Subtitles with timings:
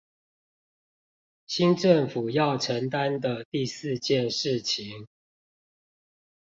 [1.45, 5.05] 新政府要承擔的第四件事情